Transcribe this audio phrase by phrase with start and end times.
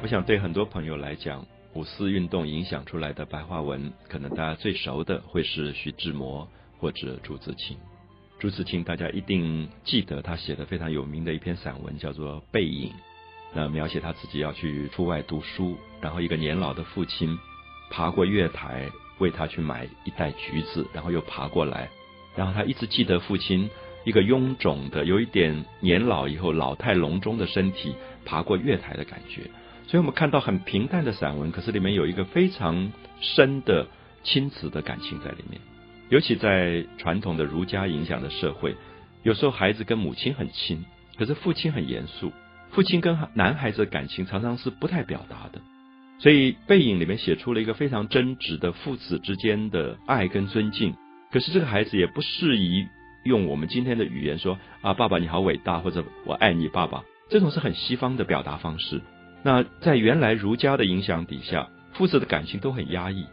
[0.00, 7.76] 我想对很多朋友来讲，五四运动影响出来的白话文，可能大家最熟的会是徐志摩或者朱自清。
[8.38, 12.90] 朱自清大家一定记得他写的非常有名的一篇散文，叫做《背影》。
[13.52, 17.36] 那描写他自己要去出外读书，然后一个年老的父亲
[17.90, 18.88] 爬过月台
[19.18, 21.90] 为他去买一袋橘子，然后又爬过来，
[22.36, 23.68] 然后他一直记得父亲
[24.04, 29.50] 一个臃肿的、有一点年老以后老态龙钟的身体爬过月台的感觉。
[29.88, 33.88] 所以我们看到很平淡的散文，可是里面有一个非常深的
[34.22, 35.58] 亲子的感情在里面。
[36.10, 38.76] 尤其在传统的儒家影响的社会，
[39.22, 40.84] 有时候孩子跟母亲很亲，
[41.16, 42.30] 可是父亲很严肃。
[42.70, 45.60] 父亲跟男孩子的感情常常是不太表达的。
[46.18, 50.94] 所以《背影》里面写出了一个非常真挚的父子之间的爱跟尊敬。
[51.32, 52.86] 可是这个孩子也不适宜
[53.24, 57.02] 用我们今天的语言说啊，爸爸你好伟大，或者我爱你，爸爸。
[57.30, 59.00] 这种是很西方的表达方式。
[59.42, 63.26] 那在原来儒家的影响底下，父子的感情都很压抑，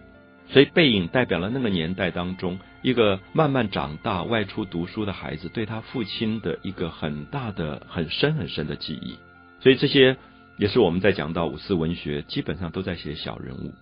[0.50, 9.18] 所以背影代表了那个年代当中一个慢慢长大、外出读书的孩子对他父亲的一个很大的、很深很深的记忆。
[9.60, 10.16] 所以这些
[10.60, 13.74] 也是我们在讲到五四文学，基本上都在写小人物，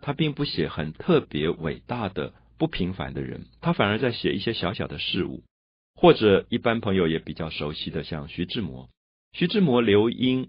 [0.00, 5.42] 他并不写很特别伟大的、不平凡的人，他反而在写一些小小的事物，
[5.96, 8.88] 或者一般朋友也比较熟悉的，像徐志摩，
[9.32, 10.48] 徐志摩刘英。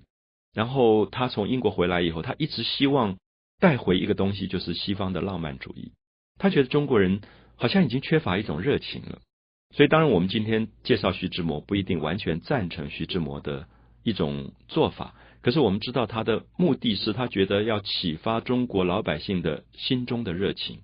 [0.54, 3.18] 然后他从英国回来以后，他一直希望
[3.60, 5.92] 带回一个东西，就是西方的浪漫主义。
[6.38, 7.22] 他觉得中国人
[7.56, 9.20] 好像已经缺乏一种热情了。
[9.76, 13.68] 所以，当然我们今天介绍徐志摩，不一定完全赞成徐志摩的
[14.04, 15.16] 一种做法。
[15.42, 20.82] 可是我们知道他的目的是他觉得要启发中国老百姓的心中的热情，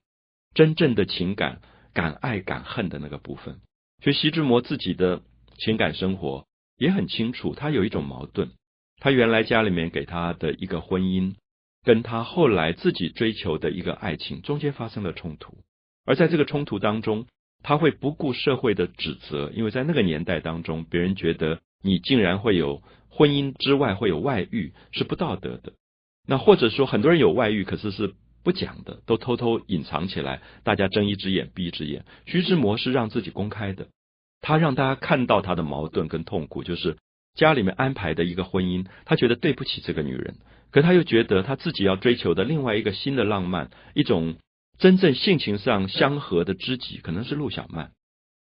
[0.55, 1.61] 真正的情感，
[1.93, 3.59] 敢爱敢恨的那个部分。
[4.03, 5.21] 所以，徐志摩自己的
[5.59, 6.47] 情感生活
[6.77, 8.49] 也很清楚，他有一种矛盾。
[8.99, 11.35] 他原来家里面给他的一个婚姻，
[11.83, 15.57] 跟他后来自己追求的一个爱情中间发生了冲突，
[16.05, 17.25] 而在这个冲突当中，
[17.63, 25.71] 他会不顾社会的指责，因为在那个年代当中，别人觉得你竟然会有婚姻之外会有外遇是不道德的，
[26.27, 28.13] 那或者说很多人有外遇，可是是
[28.43, 32.03] 不讲的，都偷偷隐藏起来，大家睁一只眼闭一只眼。
[32.25, 33.87] 徐志摩是让自己公开的，
[34.41, 36.97] 他让大家看到他的矛盾跟痛苦，就是。
[37.39, 40.35] 家里面安排的一个婚姻，他觉得对不起这个女人，
[40.71, 44.35] 可他又觉得他自己要追求的另外一个新的浪漫，一种
[44.77, 47.91] 真正性情上相合的知己，可能是陆小曼。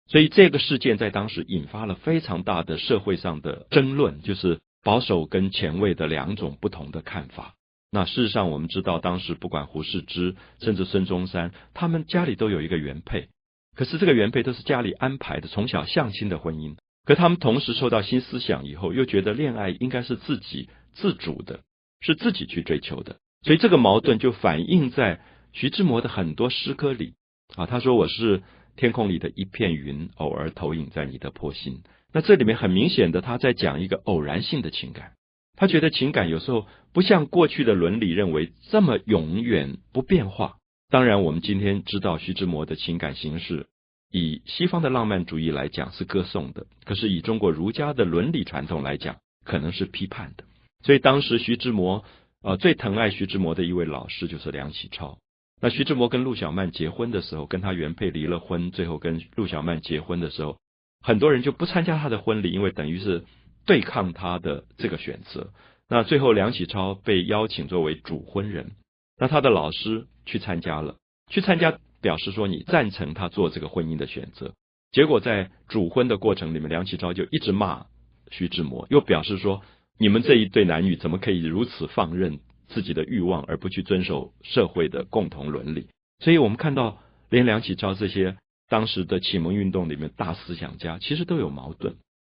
[0.08, 7.54] 所以这个事件在当时引发了非常大的社会上的争论，就是保守跟前卫的两种不同的看法。
[7.92, 13.28] 那事实上，我们知道当时不管胡适之，甚至孙中山，他们家里都有一个原配，
[13.76, 16.76] 可是这个原配都是家里安排的，从小相亲的婚姻。
[17.08, 21.60] 可他们同时受到新思想以后，又觉得恋爱应该是自己自主的，
[22.02, 25.18] 是自己去追求的，所以这个矛盾就反映在
[25.54, 27.14] 徐志摩的很多诗歌里
[27.56, 27.64] 啊。
[27.64, 28.42] 他说：“我是
[28.76, 31.80] 天空里的一片云，偶尔投影在你的波心。”
[32.12, 35.12] 那这里面很明显的，他在讲一个偶然性的情感。
[35.56, 40.56] 他觉得情感有时候不像过去的伦理认为这么永远不变化。
[40.90, 43.66] 当然，我们今天知道徐志摩的情感形式。
[44.10, 50.44] 以西方的浪漫主义来讲是歌颂的，可是以中国儒家的伦理传统来讲，可能是批判的。
[50.82, 52.04] 所以当时徐志摩
[52.42, 55.18] 呃最疼爱徐志摩的一位老师就是梁启超。
[55.60, 60.56] 那徐志摩跟陆小曼结婚的时候，跟他原配离了婚，最后跟陆小曼结婚的时候，
[61.02, 63.24] 很多人就不参加他的婚礼，因为等于是
[63.66, 65.50] 对抗他的这个选择。
[65.88, 68.70] 那最后梁启超被邀请作为主婚人，
[69.18, 70.96] 那他的老师去参加了，
[71.30, 71.78] 去参加。
[72.00, 74.54] 表示说你赞成他做这个婚姻的选择，
[74.92, 77.86] 结果在主婚的过程里面，梁启超就一直骂
[78.30, 79.62] 徐志摩，又表示说
[79.98, 85.88] 你们这一对男女怎么可以如此放任自己的欲望，而不去遵守社会的共同伦理？
[86.20, 88.36] 所以我们看到，连梁启超这些
[88.68, 91.96] 当时的启蒙运动里面大思想家，其实都有矛盾。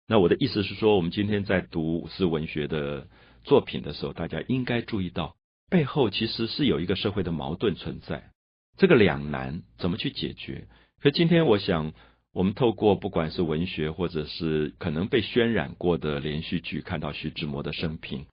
[0.07, 3.09] 那我的意思是说，我们今天在读五四文学的
[3.45, 5.37] 作品的时候，大家应该注意到
[5.71, 8.31] 背后其实是有一个社会的矛盾存在。
[8.79, 10.69] 这个两难怎么去解决？
[11.03, 11.93] 可今天我想，
[12.33, 18.27] 我们透过不管是文学，或者是可能被渲染过的连续剧，看到徐志摩的生平，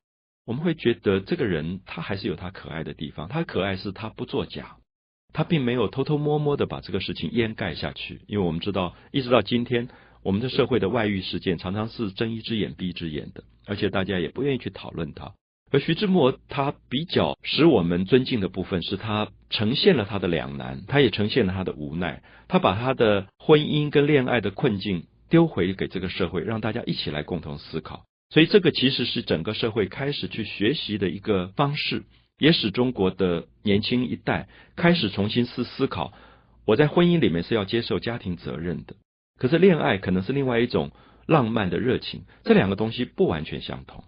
[0.45, 3.27] 我们会觉得这个人他还是有他可爱的地方。
[3.27, 4.77] 他可爱是他不作假，
[5.33, 8.21] 他并没有偷偷摸摸的把这个事情掩盖下去。
[8.27, 9.89] 因为我们知道，一直到今天，
[10.21, 15.33] 我们的社会的外遇事件常常是睁一只眼闭一只眼的，而且大家也不愿意去讨论它。
[15.75, 22.23] 而徐志摩他比较使我们尊敬的部分，是他呈现了他的两难，他也呈现了他的无奈。
[22.47, 28.05] 他把他的婚姻跟恋爱的困境丢回给这个社会，让大家一起来共同思考。
[28.29, 32.03] 所以这个其实是整个社会开始去学习的一个方式，
[32.39, 34.47] 也使中国的年轻一代
[34.77, 36.13] 开始重新思思考：
[36.65, 38.95] 我在婚姻里面是要接受家庭责任的，
[39.37, 40.91] 可是恋爱可能是另外一种
[41.25, 44.05] 浪漫的热情，这两个东西不完全相同。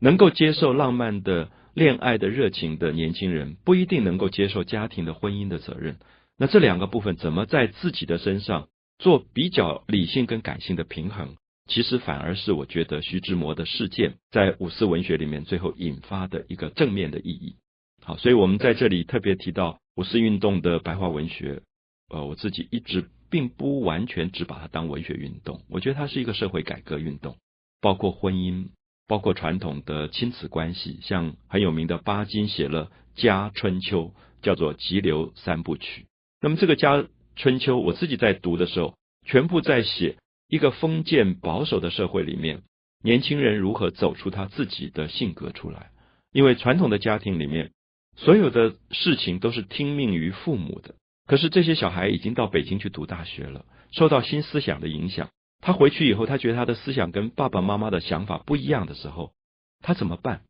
[0.00, 5.98] 能够接受浪漫的恋爱的热情的年轻人，不一定能够接受家庭的婚姻的责任。
[6.36, 8.68] 那这两个部分怎么在自己的身上
[8.98, 11.36] 做比较理性跟感性的平衡？
[11.68, 17.54] 其实反而是我觉得徐志摩的事件在五四文学里面最后引发的一个正面的意义。
[18.02, 21.62] 好，所以我们在这里特别提到五四运动的白话文学。
[22.08, 27.36] 呃，我自己一直并不完全只把它当文学运动，我觉得它是一个社会改革运动，
[27.80, 28.70] 包括婚姻。
[29.10, 32.86] 包括传统的亲子关系，像很有名的巴金写了
[33.20, 34.04] 《家春秋》，
[34.40, 36.06] 叫做急流三部曲。
[36.40, 37.04] 那么这个《家
[37.34, 38.94] 春秋》，我自己在读的时候，
[39.26, 42.62] 全部在写一个封建保守的社会里面，
[43.02, 45.90] 年轻人如何走出他自己的性格出来。
[46.32, 47.72] 因为传统的家庭里面，
[48.14, 50.94] 所有的事情都是听命于父母的。
[51.26, 55.30] 可是这些小孩已经到北京去读大学了，受到新思想的影响。
[55.60, 59.32] 他回去以后，他觉得他的思想跟爸爸妈妈的想法不一样的时候，
[59.80, 60.42] 他怎么办？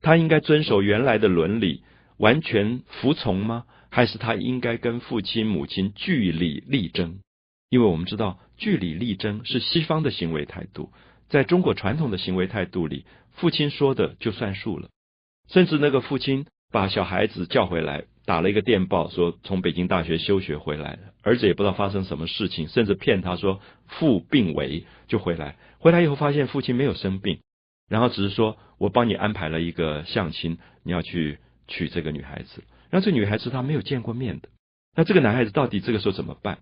[0.00, 1.82] 他应该遵守原来的伦理，
[2.18, 3.64] 完全服从吗？
[3.90, 7.20] 还是他应该跟父亲、母亲据理力争？
[7.70, 10.92] 因为我们知道，据理力争是西方的行为态度，
[11.28, 14.90] 在中国传统的行为态度里，父亲说的就算数了，
[15.48, 18.04] 甚至那个父亲把小孩子叫回来。
[18.24, 25.56] 打了一个电报说从北京大学休学回来了，儿子也不知道发生什么事情，甚至骗他说父病危就回来。
[25.78, 27.40] 回来以后发现父亲没有生病，
[27.88, 31.38] 然后只是说我帮你安排了一个相亲，你要去
[31.68, 32.62] 娶这个女孩子。
[32.90, 34.50] 然后这女孩子她没有见过面的，
[34.94, 36.58] 那这个男孩子到底这个时候怎么办？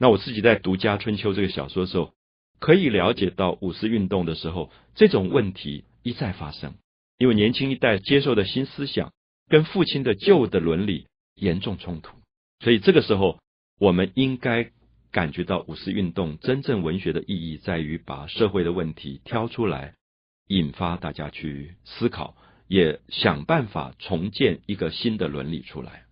[0.00, 2.14] 那我自己在读《家春秋》这个小说的时候，
[2.58, 6.74] 可以了解到五四运动的时候这种问题一再发生，
[7.16, 9.12] 因为年轻一代接受的新思想。
[9.48, 12.16] 跟父亲的旧的伦理严重冲突，
[12.60, 13.38] 所以这个时候
[13.78, 14.70] 我们应该
[15.12, 19.94] 感觉到五四运动真正文学的意义在于把社会的问题挑出来，
[20.48, 26.05] 引发大家去思考，也想办法重建一个新的伦理出来。